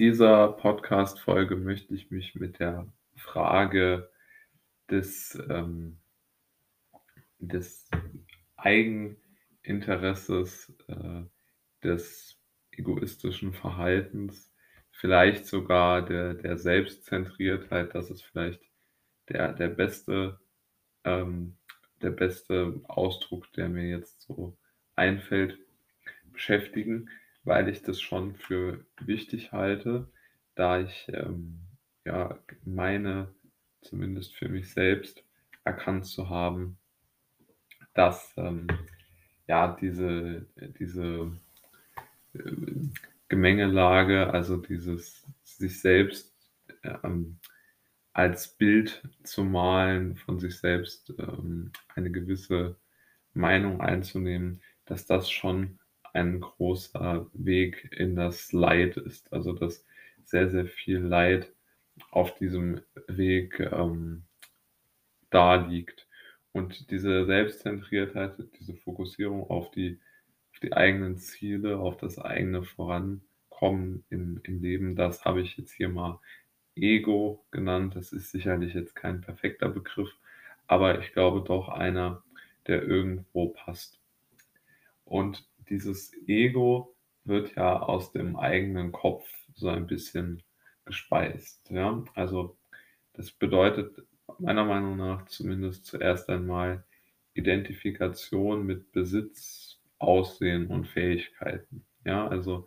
[0.00, 4.10] In dieser Podcast-Folge möchte ich mich mit der Frage
[4.88, 5.98] des, ähm,
[7.38, 7.90] des
[8.56, 11.24] Eigeninteresses, äh,
[11.84, 12.40] des
[12.70, 14.50] egoistischen Verhaltens,
[14.90, 18.62] vielleicht sogar der, der Selbstzentriertheit, das ist vielleicht
[19.28, 20.40] der, der beste,
[21.04, 21.58] ähm,
[22.00, 24.56] der beste Ausdruck, der mir jetzt so
[24.96, 25.58] einfällt,
[26.32, 27.10] beschäftigen
[27.44, 30.10] weil ich das schon für wichtig halte,
[30.54, 31.60] da ich ähm,
[32.04, 33.34] ja meine,
[33.82, 35.24] zumindest für mich selbst,
[35.64, 36.78] erkannt zu haben,
[37.94, 38.66] dass ähm,
[39.46, 40.46] ja diese,
[40.78, 41.32] diese
[42.34, 42.52] äh,
[43.28, 46.34] Gemengelage, also dieses sich selbst
[46.82, 47.38] ähm,
[48.12, 52.76] als Bild zu malen, von sich selbst ähm, eine gewisse
[53.32, 55.79] Meinung einzunehmen, dass das schon
[56.12, 59.32] ein großer Weg in das Leid ist.
[59.32, 59.84] Also dass
[60.24, 61.52] sehr, sehr viel Leid
[62.10, 64.24] auf diesem Weg ähm,
[65.30, 66.06] da liegt.
[66.52, 70.00] Und diese Selbstzentriertheit, diese Fokussierung auf die,
[70.52, 75.72] auf die eigenen Ziele, auf das eigene Vorankommen im, im Leben, das habe ich jetzt
[75.72, 76.20] hier mal
[76.74, 77.94] Ego genannt.
[77.94, 80.10] Das ist sicherlich jetzt kein perfekter Begriff,
[80.66, 82.24] aber ich glaube doch einer,
[82.66, 84.00] der irgendwo passt.
[85.04, 90.42] Und dieses Ego wird ja aus dem eigenen Kopf so ein bisschen
[90.84, 91.70] gespeist.
[91.70, 92.04] Ja?
[92.14, 92.56] Also
[93.14, 94.02] das bedeutet
[94.38, 96.84] meiner Meinung nach zumindest zuerst einmal
[97.34, 101.84] Identifikation mit Besitz, Aussehen und Fähigkeiten.
[102.04, 102.66] Ja, also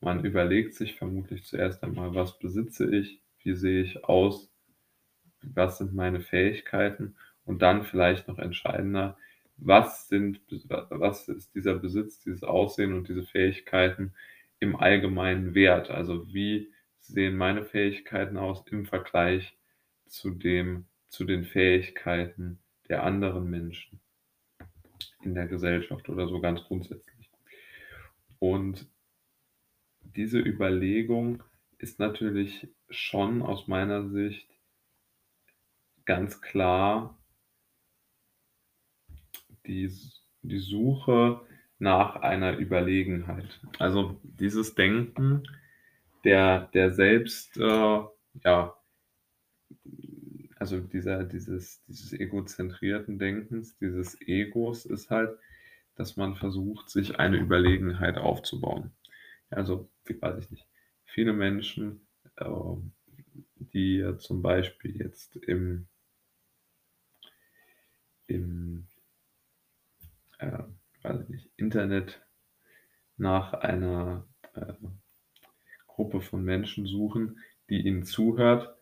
[0.00, 4.52] man überlegt sich vermutlich zuerst einmal, was besitze ich, wie sehe ich aus,
[5.42, 9.16] was sind meine Fähigkeiten und dann vielleicht noch entscheidender,
[9.58, 14.14] was sind, was ist dieser Besitz, dieses Aussehen und diese Fähigkeiten
[14.60, 15.90] im allgemeinen Wert?
[15.90, 19.56] Also wie sehen meine Fähigkeiten aus im Vergleich
[20.06, 24.00] zu dem, zu den Fähigkeiten der anderen Menschen
[25.22, 27.30] in der Gesellschaft oder so ganz grundsätzlich.
[28.38, 28.86] Und
[30.00, 31.42] diese Überlegung
[31.78, 34.48] ist natürlich schon aus meiner Sicht
[36.04, 37.17] ganz klar
[39.68, 39.92] die,
[40.42, 41.40] die Suche
[41.78, 43.60] nach einer Überlegenheit.
[43.78, 45.44] Also dieses Denken
[46.24, 48.00] der, der selbst, äh,
[48.44, 48.74] ja,
[50.56, 55.38] also dieser, dieses, dieses egozentrierten Denkens, dieses Egos ist halt,
[55.94, 58.90] dass man versucht, sich eine Überlegenheit aufzubauen.
[59.50, 60.66] Also, weiß ich nicht,
[61.04, 62.44] viele Menschen, äh,
[63.56, 65.86] die zum Beispiel jetzt im,
[68.26, 68.86] im
[70.38, 70.58] äh,
[71.02, 72.20] weiß nicht, Internet
[73.16, 74.72] nach einer äh,
[75.86, 78.76] Gruppe von Menschen suchen, die ihnen zuhört,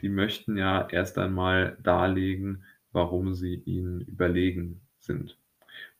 [0.00, 5.38] die möchten ja erst einmal darlegen, warum sie ihnen überlegen sind.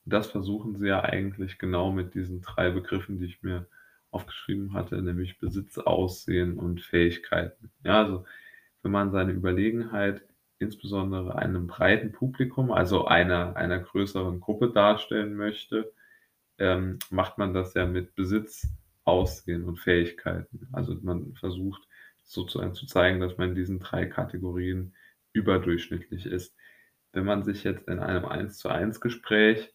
[0.04, 3.66] Und das versuchen sie ja eigentlich genau mit diesen drei Begriffen, die ich mir
[4.10, 7.70] aufgeschrieben hatte, nämlich Besitz, Aussehen und Fähigkeiten.
[7.84, 8.24] Ja, also
[8.82, 10.22] wenn man seine Überlegenheit
[10.62, 15.92] insbesondere einem breiten Publikum, also einer, einer größeren Gruppe darstellen möchte,
[16.58, 18.68] ähm, macht man das ja mit Besitz,
[19.04, 20.68] Aussehen und Fähigkeiten.
[20.72, 21.82] Also man versucht
[22.22, 24.94] sozusagen zu zeigen, dass man in diesen drei Kategorien
[25.32, 26.54] überdurchschnittlich ist.
[27.12, 29.74] Wenn man sich jetzt in einem 1 zu 1 Gespräch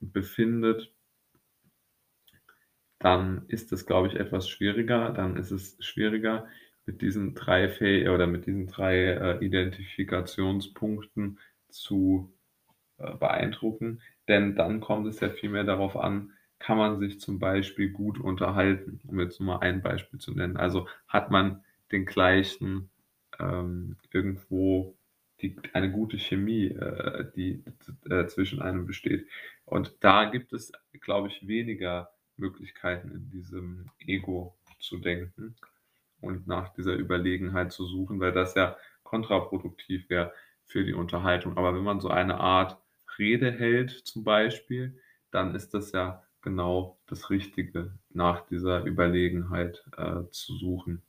[0.00, 0.92] befindet,
[2.98, 5.10] dann ist es, glaube ich, etwas schwieriger.
[5.10, 6.48] Dann ist es schwieriger,
[6.86, 11.38] mit diesen drei Fäh oder mit diesen drei äh, Identifikationspunkten
[11.68, 12.32] zu
[12.98, 14.00] äh, beeindrucken.
[14.28, 19.00] Denn dann kommt es ja vielmehr darauf an, kann man sich zum Beispiel gut unterhalten,
[19.06, 20.56] um jetzt nur mal ein Beispiel zu nennen.
[20.56, 22.88] Also hat man den gleichen
[23.38, 24.96] ähm, irgendwo
[25.42, 27.62] die, eine gute Chemie, äh, die
[28.08, 29.28] äh, zwischen einem besteht.
[29.64, 35.56] Und da gibt es, glaube ich, weniger Möglichkeiten in diesem Ego zu denken
[36.26, 40.32] und nach dieser Überlegenheit zu suchen, weil das ja kontraproduktiv wäre
[40.64, 41.56] für die Unterhaltung.
[41.56, 42.78] Aber wenn man so eine Art
[43.18, 45.00] Rede hält zum Beispiel,
[45.30, 51.02] dann ist das ja genau das Richtige, nach dieser Überlegenheit äh, zu suchen.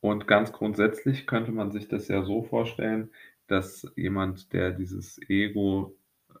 [0.00, 3.10] Und ganz grundsätzlich könnte man sich das ja so vorstellen,
[3.46, 5.96] dass jemand, der dieses Ego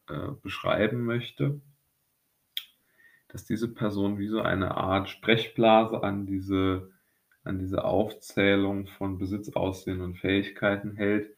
[0.08, 1.60] äh, beschreiben möchte,
[3.34, 6.92] dass diese Person wie so eine Art Sprechblase an diese,
[7.42, 11.36] an diese Aufzählung von Besitz, Aussehen und Fähigkeiten hält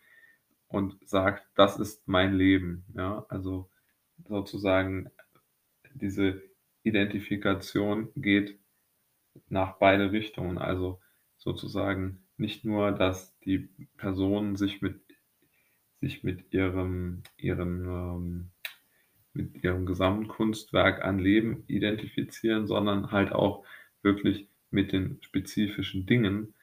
[0.69, 2.85] und sagt, das ist mein Leben.
[2.95, 3.71] Ja, also
[4.29, 5.11] sozusagen
[5.95, 6.43] diese
[6.83, 8.59] Identifikation geht
[9.49, 10.59] nach beide Richtungen.
[10.59, 11.01] Also
[11.39, 15.01] sozusagen nicht nur, dass die Personen sich mit
[16.03, 18.51] sich mit ihrem ihrem, ähm
[19.37, 23.65] mit ihrem Gesamtkunstwerk an Leben identifizieren, sondern halt auch
[24.03, 26.55] wirklich mit den spezifischen Dingen,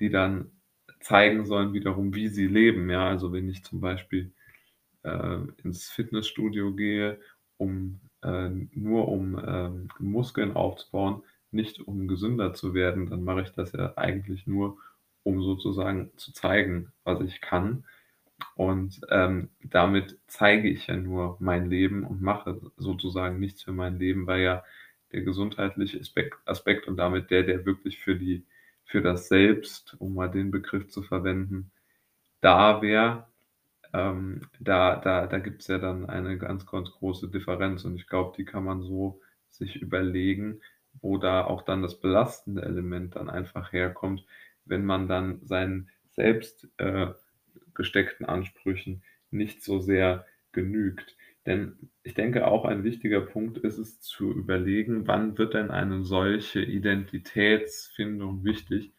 [0.00, 0.52] die dann
[1.00, 2.88] zeigen sollen wiederum, wie sie leben.
[2.90, 4.32] Ja, also wenn ich zum Beispiel
[5.02, 7.20] äh, ins Fitnessstudio gehe,
[7.56, 9.70] um äh, nur um äh,
[10.02, 14.78] Muskeln aufzubauen, nicht um gesünder zu werden, dann mache ich das ja eigentlich nur,
[15.22, 17.84] um sozusagen zu zeigen, was ich kann.
[18.54, 23.98] Und ähm, damit zeige ich ja nur mein Leben und mache sozusagen nichts für mein
[23.98, 24.64] Leben, weil ja
[25.12, 28.44] der gesundheitliche Aspekt, Aspekt und damit der, der wirklich für die,
[28.84, 31.70] für das Selbst, um mal den Begriff zu verwenden,
[32.40, 33.26] da wäre,
[33.92, 37.84] ähm, da, da, da gibt es ja dann eine ganz, ganz große Differenz.
[37.84, 40.60] Und ich glaube, die kann man so sich überlegen,
[41.00, 44.24] wo da auch dann das belastende Element dann einfach herkommt,
[44.64, 47.08] wenn man dann sein Selbst äh,
[47.74, 51.16] gesteckten Ansprüchen nicht so sehr genügt.
[51.46, 56.04] Denn ich denke, auch ein wichtiger Punkt ist es zu überlegen, wann wird denn eine
[56.04, 58.92] solche Identitätsfindung wichtig?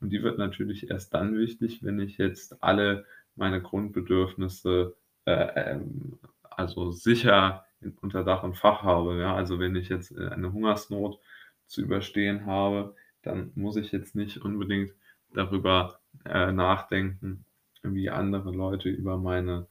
[0.00, 3.06] Und die wird natürlich erst dann wichtig, wenn ich jetzt alle
[3.36, 7.64] meine Grundbedürfnisse äh, ähm, also sicher
[8.00, 9.18] unter Dach und Fach habe.
[9.20, 9.34] Ja?
[9.34, 11.20] Also wenn ich jetzt äh, eine Hungersnot
[11.66, 14.92] zu überstehen habe, dann muss ich jetzt nicht unbedingt
[15.32, 17.44] darüber äh, nachdenken,
[17.84, 19.66] wie andere Leute über meine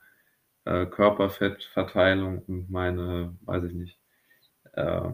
[0.65, 3.97] äh, Körperfettverteilung und meine, weiß ich nicht,
[4.73, 5.09] äh,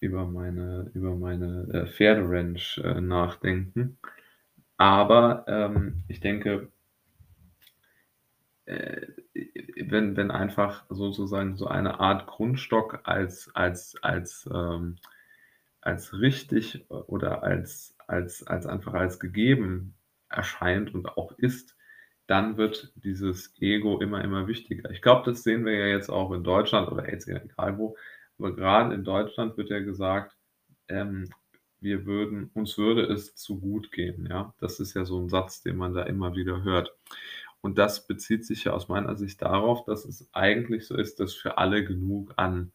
[0.00, 3.98] über meine, über meine äh, Pferderanch äh, nachdenken.
[4.76, 6.68] Aber ähm, ich denke,
[8.66, 9.06] äh,
[9.76, 14.96] wenn, wenn einfach sozusagen so eine Art Grundstock als, als, als, ähm,
[15.80, 19.94] als richtig oder als, als, als einfach als gegeben
[20.34, 21.76] erscheint und auch ist,
[22.26, 24.90] dann wird dieses Ego immer, immer wichtiger.
[24.90, 27.96] Ich glaube, das sehen wir ja jetzt auch in Deutschland oder jetzt egal wo,
[28.38, 30.36] aber gerade in Deutschland wird ja gesagt,
[30.88, 31.28] ähm,
[31.80, 34.26] wir würden, uns würde es zu gut gehen.
[34.28, 36.94] Ja, das ist ja so ein Satz, den man da immer wieder hört.
[37.60, 41.34] Und das bezieht sich ja aus meiner Sicht darauf, dass es eigentlich so ist, dass
[41.34, 42.72] für alle genug an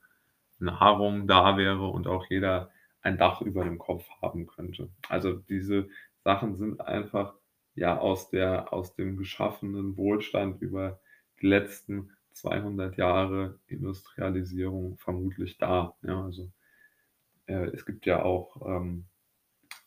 [0.60, 2.72] Nahrung da wäre und auch jeder
[3.02, 4.90] ein Dach über dem Kopf haben könnte.
[5.08, 5.90] Also diese
[6.24, 7.34] Sachen sind einfach
[7.80, 11.00] ja aus der aus dem geschaffenen Wohlstand über
[11.42, 15.96] die letzten 200 Jahre Industrialisierung vermutlich da.
[16.04, 16.52] Ja, also
[17.48, 19.06] äh, es gibt ja auch ähm,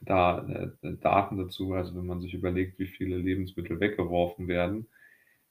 [0.01, 0.47] da
[0.83, 4.89] äh, Daten dazu, also wenn man sich überlegt, wie viele Lebensmittel weggeworfen werden,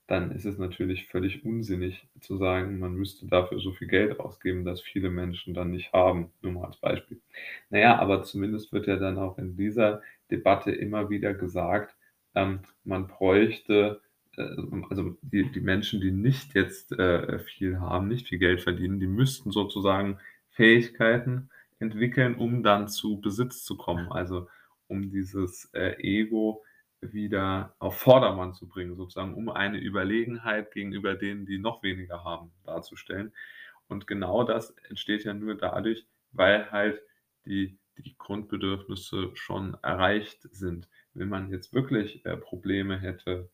[0.06, 4.64] dann ist es natürlich völlig unsinnig zu sagen, man müsste dafür so viel Geld ausgeben,
[4.64, 7.20] dass viele Menschen dann nicht haben, nur mal als Beispiel.
[7.70, 11.96] Naja, aber zumindest wird ja dann auch in dieser Debatte immer wieder gesagt,
[12.34, 14.00] ähm, man bräuchte,
[14.36, 14.56] äh,
[14.90, 19.06] also die, die Menschen, die nicht jetzt äh, viel haben, nicht viel Geld verdienen, die
[19.06, 20.18] müssten sozusagen
[20.50, 24.10] Fähigkeiten entwickeln, um dann zu Besitz zu kommen.
[24.12, 24.48] Also
[24.88, 26.62] um dieses äh, Ego
[27.00, 32.52] wieder auf Vordermann zu bringen, sozusagen, um eine Überlegenheit gegenüber denen, die noch weniger haben,
[32.64, 33.32] darzustellen.
[33.88, 37.02] Und genau das entsteht ja nur dadurch, weil halt
[37.44, 43.48] die, die Grundbedürfnisse schon erreicht sind wenn man jetzt wirklich äh, Probleme hätte,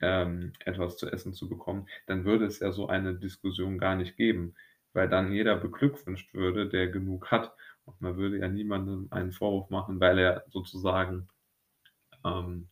[0.00, 4.16] ähm, etwas zu essen zu bekommen, dann würde es ja so eine Diskussion gar nicht
[4.16, 4.54] geben,
[4.92, 7.54] weil dann jeder beglückwünscht würde, der genug hat.
[7.84, 11.28] Und man würde ja niemandem einen Vorwurf machen, weil er sozusagen
[12.24, 12.68] ähm,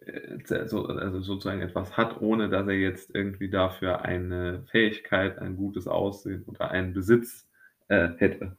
[0.00, 5.56] äh, so, also sozusagen etwas hat, ohne dass er jetzt irgendwie dafür eine Fähigkeit, ein
[5.56, 7.48] gutes Aussehen oder einen Besitz
[7.88, 8.56] äh, hätte.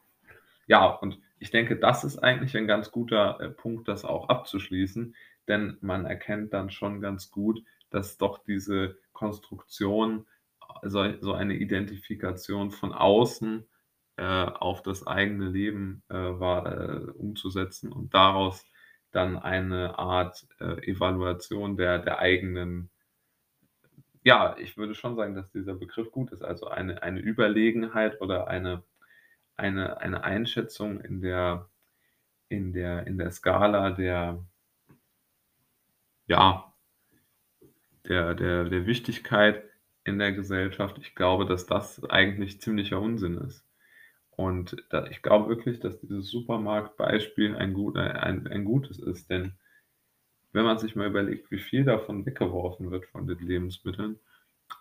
[0.68, 5.14] Ja, und ich denke, das ist eigentlich ein ganz guter äh, Punkt, das auch abzuschließen,
[5.50, 10.26] denn man erkennt dann schon ganz gut, dass doch diese Konstruktion,
[10.82, 13.68] also so eine Identifikation von außen
[14.16, 18.66] äh, auf das eigene Leben äh, war, äh, umzusetzen und daraus
[19.12, 22.90] dann eine Art äh, Evaluation der, der eigenen
[24.26, 26.42] ja, ich würde schon sagen, dass dieser Begriff gut ist.
[26.46, 28.82] Also eine, eine Überlegenheit oder eine
[29.56, 31.70] eine, eine Einschätzung in der,
[32.50, 34.44] in der, in der Skala der,
[36.28, 36.74] ja,
[38.08, 39.64] der, der, der Wichtigkeit
[40.04, 40.98] in der Gesellschaft.
[41.00, 43.66] Ich glaube, dass das eigentlich ziemlicher Unsinn ist.
[44.32, 49.54] Und da, ich glaube wirklich, dass dieses Supermarktbeispiel ein, gut, ein, ein gutes ist, denn
[50.52, 54.20] wenn man sich mal überlegt, wie viel davon weggeworfen wird von den Lebensmitteln,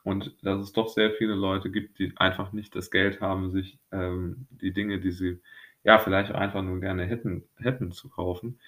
[0.05, 3.79] und dass es doch sehr viele Leute gibt, die einfach nicht das Geld haben, sich
[3.93, 5.41] ähm, die Dinge, die sie
[5.85, 8.61] ja, vielleicht einfach nur gerne hätten hätten zu kaufen,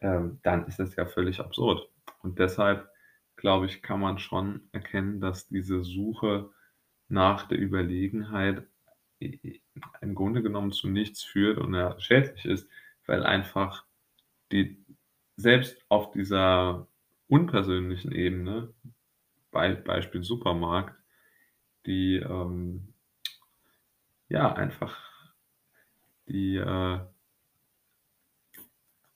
[0.00, 1.88] ähm, dann ist das ja völlig absurd.
[2.22, 2.88] Und deshalb,
[3.36, 6.50] glaube ich, kann man schon erkennen, dass diese Suche
[7.08, 8.66] nach der Überlegenheit
[9.20, 12.68] im Grunde genommen zu nichts führt und ja schädlich ist,
[13.06, 13.84] weil einfach
[14.52, 14.84] die
[15.36, 16.86] selbst auf dieser
[17.28, 18.72] unpersönlichen Ebene,
[19.50, 20.94] Bei Beispiel Supermarkt,
[21.86, 22.94] die, ähm
[24.28, 24.96] ja, einfach
[26.28, 27.00] die, äh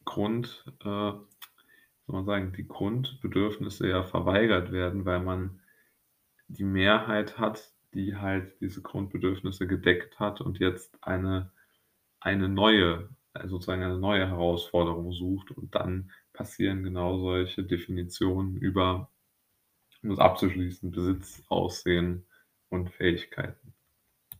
[0.05, 1.27] Grund äh, soll
[2.07, 5.61] man sagen, die Grundbedürfnisse ja verweigert werden, weil man
[6.49, 11.53] die Mehrheit hat, die halt diese Grundbedürfnisse gedeckt hat und jetzt eine
[12.21, 15.53] eine neue äh, sozusagen eine neue Herausforderung sucht.
[15.53, 19.12] Und dann passieren genau solche Definitionen über
[20.03, 22.27] um es abzuschließen, Besitz, Aussehen
[22.69, 23.75] und Fähigkeiten.